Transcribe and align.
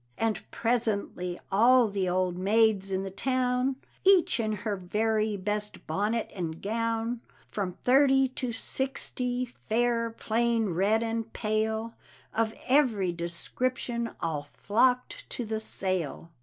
And 0.17 0.41
presently 0.49 1.39
all 1.51 1.87
the 1.87 2.09
old 2.09 2.35
maids 2.35 2.89
in 2.89 3.03
the 3.03 3.11
town, 3.11 3.75
Each 4.03 4.39
in 4.39 4.53
her 4.65 4.75
very 4.75 5.37
best 5.37 5.85
bonnet 5.85 6.31
and 6.33 6.59
gown, 6.59 7.21
From 7.51 7.73
thirty 7.83 8.27
to 8.29 8.51
sixty, 8.51 9.45
fair, 9.45 10.09
plain, 10.09 10.69
red 10.69 11.03
and 11.03 11.31
pale, 11.33 11.93
Of 12.33 12.55
every 12.65 13.11
description, 13.11 14.09
all 14.21 14.47
flocked 14.55 15.29
to 15.29 15.45
the 15.45 15.59
sale. 15.59 16.31